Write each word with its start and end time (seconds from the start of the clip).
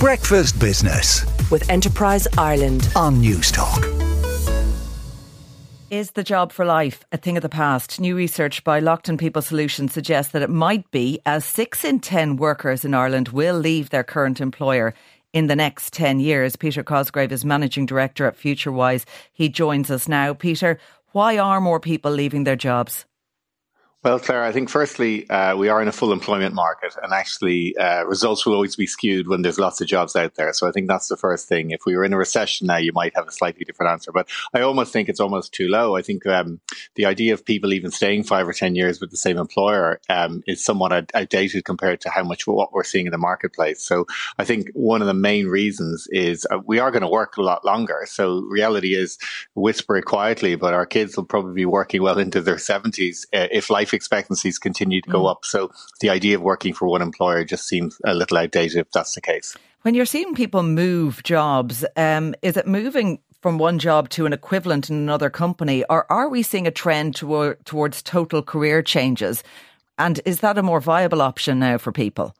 Breakfast 0.00 0.58
Business 0.58 1.26
with 1.50 1.68
Enterprise 1.68 2.26
Ireland. 2.38 2.88
on 2.96 3.20
Newstalk. 3.20 3.84
Is 5.90 6.12
the 6.12 6.24
job 6.24 6.52
for 6.52 6.64
life 6.64 7.04
a 7.12 7.18
thing 7.18 7.36
of 7.36 7.42
the 7.42 7.50
past? 7.50 8.00
New 8.00 8.16
research 8.16 8.64
by 8.64 8.80
Lockton 8.80 9.18
People 9.18 9.42
Solutions 9.42 9.92
suggests 9.92 10.32
that 10.32 10.40
it 10.40 10.48
might 10.48 10.90
be, 10.90 11.20
as 11.26 11.44
six 11.44 11.84
in 11.84 12.00
10 12.00 12.36
workers 12.36 12.82
in 12.82 12.94
Ireland 12.94 13.28
will 13.28 13.58
leave 13.58 13.90
their 13.90 14.02
current 14.02 14.40
employer 14.40 14.94
in 15.34 15.48
the 15.48 15.54
next 15.54 15.92
10 15.92 16.18
years. 16.18 16.56
Peter 16.56 16.82
Cosgrove 16.82 17.30
is 17.30 17.44
Managing 17.44 17.84
Director 17.84 18.24
at 18.24 18.38
FutureWise. 18.38 19.04
He 19.34 19.50
joins 19.50 19.90
us 19.90 20.08
now. 20.08 20.32
Peter, 20.32 20.78
why 21.12 21.36
are 21.36 21.60
more 21.60 21.78
people 21.78 22.10
leaving 22.10 22.44
their 22.44 22.56
jobs? 22.56 23.04
Well, 24.02 24.18
Claire, 24.18 24.44
I 24.44 24.52
think 24.52 24.70
firstly, 24.70 25.28
uh, 25.28 25.54
we 25.58 25.68
are 25.68 25.82
in 25.82 25.86
a 25.86 25.92
full 25.92 26.10
employment 26.10 26.54
market, 26.54 26.94
and 27.02 27.12
actually, 27.12 27.76
uh, 27.76 28.04
results 28.04 28.46
will 28.46 28.54
always 28.54 28.74
be 28.74 28.86
skewed 28.86 29.28
when 29.28 29.42
there's 29.42 29.58
lots 29.58 29.82
of 29.82 29.88
jobs 29.88 30.16
out 30.16 30.36
there. 30.36 30.54
So 30.54 30.66
I 30.66 30.72
think 30.72 30.88
that's 30.88 31.08
the 31.08 31.18
first 31.18 31.48
thing. 31.48 31.70
If 31.70 31.82
we 31.84 31.94
were 31.94 32.04
in 32.06 32.14
a 32.14 32.16
recession 32.16 32.66
now, 32.66 32.78
you 32.78 32.92
might 32.94 33.14
have 33.14 33.28
a 33.28 33.30
slightly 33.30 33.62
different 33.62 33.92
answer. 33.92 34.10
But 34.10 34.30
I 34.54 34.62
almost 34.62 34.90
think 34.90 35.10
it's 35.10 35.20
almost 35.20 35.52
too 35.52 35.68
low. 35.68 35.96
I 35.96 36.00
think 36.00 36.26
um, 36.26 36.60
the 36.94 37.04
idea 37.04 37.34
of 37.34 37.44
people 37.44 37.74
even 37.74 37.90
staying 37.90 38.24
five 38.24 38.48
or 38.48 38.54
10 38.54 38.74
years 38.74 39.02
with 39.02 39.10
the 39.10 39.18
same 39.18 39.36
employer 39.36 40.00
um, 40.08 40.42
is 40.46 40.64
somewhat 40.64 40.94
out- 40.94 41.10
outdated 41.12 41.66
compared 41.66 42.00
to 42.00 42.08
how 42.08 42.24
much 42.24 42.46
what 42.46 42.72
we're 42.72 42.84
seeing 42.84 43.04
in 43.04 43.12
the 43.12 43.18
marketplace. 43.18 43.84
So 43.84 44.06
I 44.38 44.46
think 44.46 44.70
one 44.72 45.02
of 45.02 45.08
the 45.08 45.14
main 45.14 45.46
reasons 45.46 46.08
is 46.10 46.46
uh, 46.50 46.58
we 46.64 46.78
are 46.78 46.90
going 46.90 47.02
to 47.02 47.08
work 47.08 47.36
a 47.36 47.42
lot 47.42 47.66
longer. 47.66 48.06
So 48.06 48.46
reality 48.48 48.94
is, 48.94 49.18
whisper 49.54 49.96
it 49.98 50.06
quietly, 50.06 50.54
but 50.54 50.72
our 50.72 50.86
kids 50.86 51.18
will 51.18 51.26
probably 51.26 51.52
be 51.52 51.66
working 51.66 52.02
well 52.02 52.18
into 52.18 52.40
their 52.40 52.56
70s 52.56 53.26
uh, 53.34 53.48
if 53.52 53.68
life 53.68 53.89
expectancies 53.96 54.58
continue 54.58 55.00
to 55.02 55.10
go 55.10 55.26
up. 55.26 55.44
So 55.44 55.70
the 56.00 56.10
idea 56.10 56.36
of 56.36 56.42
working 56.42 56.74
for 56.74 56.88
one 56.88 57.02
employer 57.02 57.44
just 57.44 57.66
seems 57.66 57.98
a 58.04 58.14
little 58.14 58.38
outdated 58.38 58.78
if 58.78 58.90
that's 58.92 59.14
the 59.14 59.20
case. 59.20 59.56
When 59.82 59.94
you're 59.94 60.06
seeing 60.06 60.34
people 60.34 60.62
move 60.62 61.22
jobs, 61.22 61.84
um, 61.96 62.34
is 62.42 62.56
it 62.56 62.66
moving 62.66 63.20
from 63.40 63.56
one 63.56 63.78
job 63.78 64.10
to 64.10 64.26
an 64.26 64.32
equivalent 64.32 64.90
in 64.90 64.96
another 64.96 65.30
company, 65.30 65.84
or 65.88 66.10
are 66.12 66.28
we 66.28 66.42
seeing 66.42 66.66
a 66.66 66.70
trend 66.70 67.14
toward, 67.14 67.64
towards 67.64 68.02
total 68.02 68.42
career 68.42 68.82
changes? 68.82 69.42
And 69.98 70.20
is 70.26 70.40
that 70.40 70.58
a 70.58 70.62
more 70.62 70.80
viable 70.80 71.22
option 71.22 71.58
now 71.58 71.78
for 71.78 71.92
people? 71.92 72.34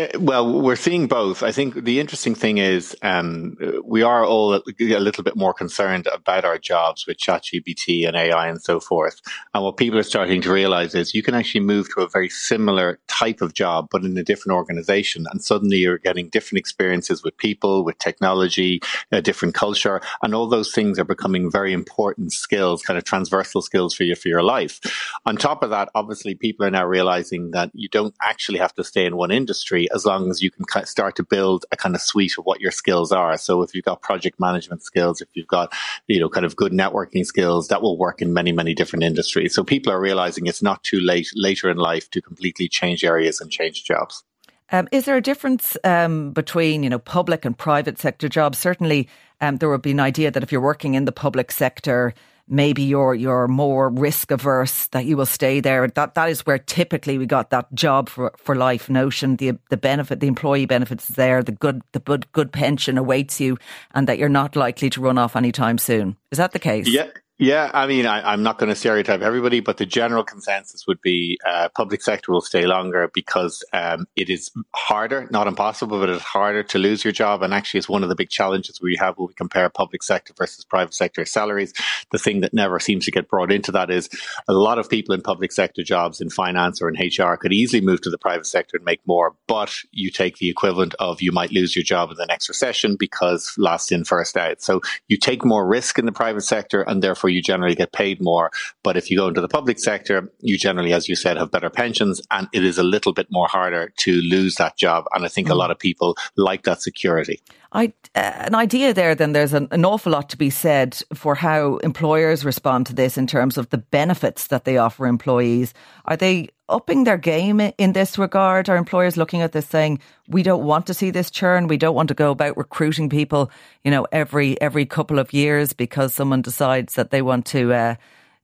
Uh, 0.00 0.18
Well, 0.18 0.60
we're 0.60 0.76
seeing 0.76 1.08
both. 1.08 1.42
I 1.42 1.52
think 1.52 1.84
the 1.84 2.00
interesting 2.00 2.34
thing 2.34 2.58
is 2.58 2.96
um, 3.02 3.56
we 3.84 4.02
are 4.02 4.24
all 4.24 4.54
a 4.54 4.62
little 4.78 5.24
bit 5.24 5.36
more 5.36 5.52
concerned 5.52 6.06
about 6.12 6.44
our 6.44 6.58
jobs 6.58 7.06
with 7.06 7.18
ChatGPT 7.18 8.06
and 8.06 8.16
AI 8.16 8.48
and 8.48 8.62
so 8.62 8.80
forth. 8.80 9.20
And 9.52 9.64
what 9.64 9.76
people 9.76 9.98
are 9.98 10.04
starting 10.04 10.40
to 10.42 10.52
realize 10.52 10.94
is 10.94 11.14
you 11.14 11.22
can 11.22 11.34
actually 11.34 11.62
move 11.62 11.88
to 11.94 12.02
a 12.02 12.08
very 12.08 12.28
similar 12.28 12.98
type 13.08 13.40
of 13.42 13.54
job, 13.54 13.88
but 13.90 14.04
in 14.04 14.16
a 14.16 14.22
different 14.22 14.56
organization. 14.56 15.26
And 15.30 15.42
suddenly 15.42 15.78
you're 15.78 15.98
getting 15.98 16.28
different 16.30 16.60
experiences 16.60 17.22
with 17.24 17.36
people, 17.36 17.84
with 17.84 17.98
technology, 17.98 18.80
a 19.10 19.20
different 19.20 19.54
culture. 19.54 20.00
And 20.22 20.34
all 20.34 20.46
those 20.46 20.72
things 20.72 20.98
are 20.98 21.04
becoming 21.04 21.50
very 21.50 21.72
important 21.72 22.32
skills, 22.32 22.82
kind 22.82 22.98
of 22.98 23.04
transversal 23.04 23.62
skills 23.62 23.94
for 23.94 24.04
you 24.04 24.14
for 24.14 24.28
your 24.28 24.42
life. 24.42 24.80
On 25.26 25.36
top 25.36 25.62
of 25.62 25.70
that, 25.70 25.88
obviously 25.94 26.34
people 26.34 26.64
are 26.64 26.70
now 26.70 26.86
realizing 26.86 27.50
that 27.50 27.70
you 27.74 27.88
don't 27.88 28.14
actually 28.22 28.58
have 28.58 28.74
to 28.74 28.84
stay 28.84 29.04
in 29.04 29.16
one 29.16 29.30
industry 29.30 29.88
as 29.94 30.06
long 30.06 30.30
as 30.30 30.42
you 30.42 30.50
can 30.50 30.64
start 30.86 31.16
to 31.16 31.24
build 31.24 31.64
a 31.72 31.76
kind 31.76 31.94
of 31.94 32.00
suite 32.00 32.38
of 32.38 32.44
what 32.44 32.60
your 32.60 32.70
skills 32.70 33.12
are. 33.12 33.36
So 33.36 33.62
if 33.62 33.74
you've 33.74 33.84
got 33.84 34.02
project 34.02 34.38
management 34.40 34.82
skills, 34.82 35.20
if 35.20 35.28
you've 35.34 35.46
got, 35.46 35.72
you 36.06 36.20
know, 36.20 36.28
kind 36.28 36.46
of 36.46 36.56
good 36.56 36.72
networking 36.72 37.24
skills, 37.24 37.68
that 37.68 37.82
will 37.82 37.98
work 37.98 38.22
in 38.22 38.32
many, 38.32 38.52
many 38.52 38.74
different 38.74 39.04
industries. 39.04 39.54
So 39.54 39.64
people 39.64 39.92
are 39.92 40.00
realizing 40.00 40.46
it's 40.46 40.62
not 40.62 40.82
too 40.84 41.00
late 41.00 41.28
later 41.34 41.70
in 41.70 41.76
life 41.76 42.10
to 42.10 42.22
completely 42.22 42.68
change 42.68 43.04
areas 43.04 43.40
and 43.40 43.50
change 43.50 43.84
jobs. 43.84 44.24
Um, 44.72 44.88
is 44.92 45.04
there 45.04 45.16
a 45.16 45.20
difference 45.22 45.76
um, 45.82 46.32
between 46.32 46.82
you 46.84 46.90
know 46.90 47.00
public 47.00 47.44
and 47.44 47.58
private 47.58 47.98
sector 47.98 48.28
jobs? 48.28 48.58
Certainly, 48.58 49.08
um, 49.40 49.56
there 49.56 49.68
would 49.68 49.82
be 49.82 49.90
an 49.90 50.00
idea 50.00 50.30
that 50.30 50.42
if 50.42 50.52
you're 50.52 50.60
working 50.60 50.94
in 50.94 51.06
the 51.06 51.12
public 51.12 51.50
sector, 51.50 52.14
maybe 52.50 52.82
you're 52.82 53.14
you're 53.14 53.48
more 53.48 53.88
risk 53.88 54.30
averse 54.30 54.88
that 54.88 55.06
you 55.06 55.16
will 55.16 55.26
stay 55.26 55.60
there. 55.60 55.86
That 55.88 56.14
that 56.14 56.28
is 56.28 56.44
where 56.44 56.58
typically 56.58 57.16
we 57.16 57.26
got 57.26 57.50
that 57.50 57.72
job 57.74 58.08
for, 58.08 58.32
for 58.36 58.54
life 58.54 58.90
notion. 58.90 59.36
The 59.36 59.52
the 59.70 59.76
benefit, 59.76 60.20
the 60.20 60.26
employee 60.26 60.66
benefits 60.66 61.08
is 61.08 61.16
there. 61.16 61.42
The 61.42 61.52
good 61.52 61.80
the 61.92 62.00
good 62.00 62.30
good 62.32 62.52
pension 62.52 62.98
awaits 62.98 63.40
you, 63.40 63.56
and 63.94 64.06
that 64.08 64.18
you're 64.18 64.28
not 64.28 64.56
likely 64.56 64.90
to 64.90 65.00
run 65.00 65.16
off 65.16 65.36
anytime 65.36 65.78
soon. 65.78 66.16
Is 66.30 66.38
that 66.38 66.52
the 66.52 66.58
case? 66.58 66.88
Yeah. 66.88 67.08
Yeah, 67.40 67.70
I 67.72 67.86
mean, 67.86 68.04
I, 68.04 68.34
I'm 68.34 68.42
not 68.42 68.58
going 68.58 68.68
to 68.68 68.76
stereotype 68.76 69.22
everybody, 69.22 69.60
but 69.60 69.78
the 69.78 69.86
general 69.86 70.22
consensus 70.22 70.86
would 70.86 71.00
be 71.00 71.38
uh, 71.48 71.70
public 71.74 72.02
sector 72.02 72.32
will 72.32 72.42
stay 72.42 72.66
longer 72.66 73.10
because 73.14 73.64
um, 73.72 74.06
it 74.14 74.28
is 74.28 74.50
harder, 74.74 75.26
not 75.30 75.46
impossible, 75.46 75.98
but 75.98 76.10
it's 76.10 76.22
harder 76.22 76.62
to 76.64 76.78
lose 76.78 77.02
your 77.02 77.14
job. 77.14 77.42
And 77.42 77.54
actually, 77.54 77.78
it's 77.78 77.88
one 77.88 78.02
of 78.02 78.10
the 78.10 78.14
big 78.14 78.28
challenges 78.28 78.82
we 78.82 78.94
have 78.96 79.16
when 79.16 79.28
we 79.28 79.32
compare 79.32 79.70
public 79.70 80.02
sector 80.02 80.34
versus 80.36 80.66
private 80.66 80.92
sector 80.92 81.24
salaries. 81.24 81.72
The 82.12 82.18
thing 82.18 82.42
that 82.42 82.52
never 82.52 82.78
seems 82.78 83.06
to 83.06 83.10
get 83.10 83.26
brought 83.26 83.50
into 83.50 83.72
that 83.72 83.90
is 83.90 84.10
a 84.46 84.52
lot 84.52 84.78
of 84.78 84.90
people 84.90 85.14
in 85.14 85.22
public 85.22 85.50
sector 85.50 85.82
jobs 85.82 86.20
in 86.20 86.28
finance 86.28 86.82
or 86.82 86.90
in 86.90 86.96
HR 86.96 87.38
could 87.38 87.54
easily 87.54 87.80
move 87.80 88.02
to 88.02 88.10
the 88.10 88.18
private 88.18 88.48
sector 88.48 88.76
and 88.76 88.84
make 88.84 89.00
more, 89.06 89.34
but 89.46 89.74
you 89.92 90.10
take 90.10 90.36
the 90.36 90.50
equivalent 90.50 90.94
of 90.98 91.22
you 91.22 91.32
might 91.32 91.52
lose 91.52 91.74
your 91.74 91.84
job 91.84 92.10
in 92.10 92.18
the 92.18 92.26
next 92.26 92.50
recession 92.50 92.96
because 92.96 93.54
last 93.56 93.90
in, 93.90 94.04
first 94.04 94.36
out. 94.36 94.60
So 94.60 94.82
you 95.08 95.16
take 95.16 95.42
more 95.42 95.66
risk 95.66 95.98
in 95.98 96.04
the 96.04 96.12
private 96.12 96.42
sector 96.42 96.82
and 96.82 97.02
therefore 97.02 97.29
you 97.30 97.42
generally 97.42 97.74
get 97.74 97.92
paid 97.92 98.20
more. 98.20 98.50
But 98.82 98.96
if 98.96 99.10
you 99.10 99.16
go 99.16 99.28
into 99.28 99.40
the 99.40 99.48
public 99.48 99.78
sector, 99.78 100.30
you 100.40 100.58
generally, 100.58 100.92
as 100.92 101.08
you 101.08 101.16
said, 101.16 101.36
have 101.36 101.50
better 101.50 101.70
pensions 101.70 102.20
and 102.30 102.48
it 102.52 102.64
is 102.64 102.78
a 102.78 102.82
little 102.82 103.12
bit 103.12 103.28
more 103.30 103.48
harder 103.48 103.92
to 103.98 104.20
lose 104.22 104.56
that 104.56 104.76
job. 104.76 105.04
And 105.14 105.24
I 105.24 105.28
think 105.28 105.48
a 105.48 105.54
lot 105.54 105.70
of 105.70 105.78
people 105.78 106.16
like 106.36 106.64
that 106.64 106.82
security. 106.82 107.40
I, 107.72 107.92
uh, 108.16 108.32
an 108.34 108.54
idea 108.54 108.92
there, 108.92 109.14
then 109.14 109.32
there's 109.32 109.52
an, 109.52 109.68
an 109.70 109.84
awful 109.84 110.12
lot 110.12 110.28
to 110.30 110.36
be 110.36 110.50
said 110.50 111.00
for 111.14 111.36
how 111.36 111.76
employers 111.78 112.44
respond 112.44 112.86
to 112.86 112.94
this 112.94 113.16
in 113.16 113.26
terms 113.26 113.56
of 113.56 113.70
the 113.70 113.78
benefits 113.78 114.48
that 114.48 114.64
they 114.64 114.76
offer 114.76 115.06
employees. 115.06 115.72
Are 116.06 116.16
they 116.16 116.48
upping 116.70 117.04
their 117.04 117.18
game 117.18 117.60
in 117.60 117.92
this 117.92 118.16
regard? 118.16 118.68
Are 118.68 118.76
employers 118.76 119.16
looking 119.16 119.42
at 119.42 119.52
this 119.52 119.66
saying, 119.66 120.00
we 120.28 120.42
don't 120.42 120.64
want 120.64 120.86
to 120.86 120.94
see 120.94 121.10
this 121.10 121.30
churn. 121.30 121.66
We 121.66 121.76
don't 121.76 121.94
want 121.94 122.08
to 122.08 122.14
go 122.14 122.30
about 122.30 122.56
recruiting 122.56 123.08
people, 123.08 123.50
you 123.84 123.90
know, 123.90 124.06
every, 124.12 124.60
every 124.60 124.86
couple 124.86 125.18
of 125.18 125.32
years 125.32 125.72
because 125.72 126.14
someone 126.14 126.42
decides 126.42 126.94
that 126.94 127.10
they 127.10 127.22
want 127.22 127.46
to, 127.46 127.72
uh, 127.72 127.94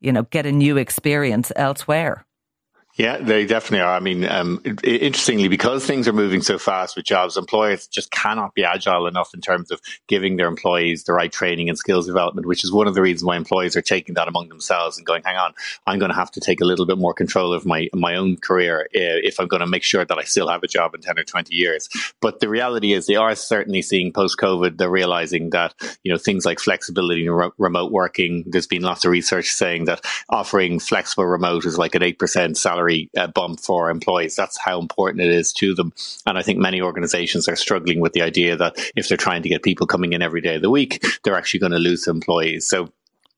you 0.00 0.12
know, 0.12 0.22
get 0.24 0.46
a 0.46 0.52
new 0.52 0.76
experience 0.76 1.52
elsewhere. 1.56 2.24
Yeah, 2.96 3.16
they 3.16 3.44
definitely 3.44 3.80
are. 3.80 3.96
I 3.96 3.98
mean, 3.98 4.24
um, 4.24 4.62
interestingly, 4.84 5.48
because 5.48 5.84
things 5.84 6.06
are 6.06 6.12
moving 6.12 6.42
so 6.42 6.58
fast 6.58 6.94
with 6.94 7.04
jobs, 7.04 7.36
employers 7.36 7.88
just 7.88 8.12
cannot 8.12 8.54
be 8.54 8.62
agile 8.62 9.08
enough 9.08 9.34
in 9.34 9.40
terms 9.40 9.72
of 9.72 9.80
giving 10.06 10.36
their 10.36 10.46
employees 10.46 11.02
the 11.02 11.12
right 11.12 11.32
training 11.32 11.68
and 11.68 11.76
skills 11.76 12.06
development, 12.06 12.46
which 12.46 12.62
is 12.62 12.70
one 12.70 12.86
of 12.86 12.94
the 12.94 13.02
reasons 13.02 13.24
why 13.24 13.36
employees 13.36 13.74
are 13.74 13.82
taking 13.82 14.14
that 14.14 14.28
among 14.28 14.48
themselves 14.48 14.96
and 14.96 15.04
going, 15.04 15.24
hang 15.24 15.36
on, 15.36 15.54
I'm 15.88 15.98
going 15.98 16.10
to 16.10 16.16
have 16.16 16.30
to 16.32 16.40
take 16.40 16.60
a 16.60 16.64
little 16.64 16.86
bit 16.86 16.96
more 16.96 17.12
control 17.12 17.52
of 17.52 17.66
my, 17.66 17.88
my 17.92 18.14
own 18.14 18.36
career 18.36 18.82
uh, 18.94 19.18
if 19.24 19.40
I'm 19.40 19.48
going 19.48 19.58
to 19.58 19.66
make 19.66 19.82
sure 19.82 20.04
that 20.04 20.18
I 20.18 20.22
still 20.22 20.46
have 20.46 20.62
a 20.62 20.68
job 20.68 20.94
in 20.94 21.00
10 21.00 21.18
or 21.18 21.24
20 21.24 21.52
years. 21.52 21.88
But 22.20 22.38
the 22.38 22.48
reality 22.48 22.92
is 22.92 23.06
they 23.06 23.16
are 23.16 23.34
certainly 23.34 23.82
seeing 23.82 24.12
post 24.12 24.38
COVID, 24.38 24.78
they're 24.78 24.88
realizing 24.88 25.50
that, 25.50 25.74
you 26.04 26.12
know, 26.12 26.18
things 26.18 26.46
like 26.46 26.60
flexibility 26.60 27.26
and 27.26 27.36
re- 27.36 27.50
remote 27.58 27.90
working, 27.90 28.44
there's 28.46 28.68
been 28.68 28.82
lots 28.82 29.04
of 29.04 29.10
research 29.10 29.48
saying 29.48 29.86
that 29.86 30.04
offering 30.28 30.78
flexible 30.78 31.26
remote 31.26 31.64
is 31.64 31.76
like 31.76 31.96
an 31.96 32.02
8% 32.02 32.56
salary 32.56 32.83
uh, 33.16 33.26
bump 33.28 33.60
for 33.60 33.90
employees. 33.90 34.36
That's 34.36 34.58
how 34.58 34.80
important 34.80 35.22
it 35.22 35.30
is 35.30 35.52
to 35.54 35.74
them. 35.74 35.92
And 36.26 36.38
I 36.38 36.42
think 36.42 36.58
many 36.58 36.80
organizations 36.80 37.48
are 37.48 37.56
struggling 37.56 38.00
with 38.00 38.12
the 38.12 38.22
idea 38.22 38.56
that 38.56 38.74
if 38.96 39.08
they're 39.08 39.16
trying 39.16 39.42
to 39.42 39.48
get 39.48 39.62
people 39.62 39.86
coming 39.86 40.12
in 40.12 40.22
every 40.22 40.40
day 40.40 40.56
of 40.56 40.62
the 40.62 40.70
week, 40.70 41.04
they're 41.22 41.36
actually 41.36 41.60
going 41.60 41.72
to 41.72 41.78
lose 41.78 42.06
employees. 42.06 42.66
So 42.66 42.92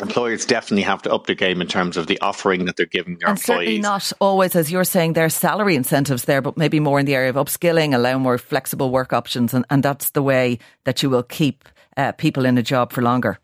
employers 0.00 0.46
definitely 0.46 0.82
have 0.82 1.02
to 1.02 1.12
up 1.12 1.26
their 1.26 1.34
game 1.34 1.60
in 1.60 1.66
terms 1.66 1.96
of 1.96 2.06
the 2.06 2.20
offering 2.20 2.64
that 2.66 2.76
they're 2.76 2.86
giving 2.86 3.18
their 3.18 3.30
And 3.30 3.38
certainly 3.38 3.76
employees. 3.76 3.82
not 3.82 4.12
always, 4.20 4.54
as 4.54 4.70
you're 4.70 4.84
saying, 4.84 5.14
there's 5.14 5.34
salary 5.34 5.74
incentives 5.74 6.24
there, 6.24 6.40
but 6.40 6.56
maybe 6.56 6.80
more 6.80 7.00
in 7.00 7.06
the 7.06 7.14
area 7.14 7.30
of 7.30 7.36
upskilling, 7.36 7.94
allow 7.94 8.18
more 8.18 8.38
flexible 8.38 8.90
work 8.90 9.12
options. 9.12 9.54
And, 9.54 9.64
and 9.70 9.82
that's 9.82 10.10
the 10.10 10.22
way 10.22 10.58
that 10.84 11.02
you 11.02 11.10
will 11.10 11.24
keep 11.24 11.68
uh, 11.96 12.12
people 12.12 12.44
in 12.44 12.56
a 12.58 12.62
job 12.62 12.92
for 12.92 13.02
longer. 13.02 13.38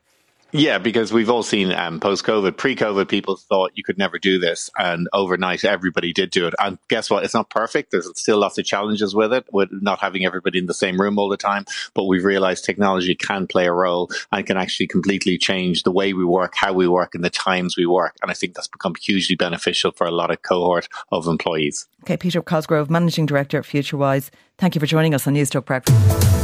Yeah, 0.56 0.78
because 0.78 1.12
we've 1.12 1.30
all 1.30 1.42
seen 1.42 1.72
um, 1.72 1.98
post 1.98 2.24
COVID, 2.24 2.56
pre 2.56 2.76
COVID, 2.76 3.08
people 3.08 3.34
thought 3.34 3.72
you 3.74 3.82
could 3.82 3.98
never 3.98 4.20
do 4.20 4.38
this. 4.38 4.70
And 4.78 5.08
overnight, 5.12 5.64
everybody 5.64 6.12
did 6.12 6.30
do 6.30 6.46
it. 6.46 6.54
And 6.60 6.78
guess 6.86 7.10
what? 7.10 7.24
It's 7.24 7.34
not 7.34 7.50
perfect. 7.50 7.90
There's 7.90 8.08
still 8.16 8.38
lots 8.38 8.56
of 8.56 8.64
challenges 8.64 9.16
with 9.16 9.32
it, 9.32 9.46
with 9.52 9.70
not 9.72 9.98
having 9.98 10.24
everybody 10.24 10.60
in 10.60 10.66
the 10.66 10.72
same 10.72 11.00
room 11.00 11.18
all 11.18 11.28
the 11.28 11.36
time. 11.36 11.64
But 11.92 12.04
we've 12.04 12.24
realized 12.24 12.64
technology 12.64 13.16
can 13.16 13.48
play 13.48 13.66
a 13.66 13.72
role 13.72 14.10
and 14.30 14.46
can 14.46 14.56
actually 14.56 14.86
completely 14.86 15.38
change 15.38 15.82
the 15.82 15.90
way 15.90 16.12
we 16.12 16.24
work, 16.24 16.54
how 16.54 16.72
we 16.72 16.86
work, 16.86 17.16
and 17.16 17.24
the 17.24 17.30
times 17.30 17.76
we 17.76 17.86
work. 17.86 18.14
And 18.22 18.30
I 18.30 18.34
think 18.34 18.54
that's 18.54 18.68
become 18.68 18.94
hugely 18.94 19.34
beneficial 19.34 19.90
for 19.90 20.06
a 20.06 20.12
lot 20.12 20.30
of 20.30 20.42
cohort 20.42 20.88
of 21.10 21.26
employees. 21.26 21.88
Okay, 22.04 22.16
Peter 22.16 22.40
Cosgrove, 22.40 22.88
Managing 22.88 23.26
Director 23.26 23.58
at 23.58 23.64
FutureWise, 23.64 24.30
thank 24.58 24.76
you 24.76 24.78
for 24.78 24.86
joining 24.86 25.14
us 25.14 25.26
on 25.26 25.34
Newstalk 25.34 25.64
Breakfast. 25.64 26.44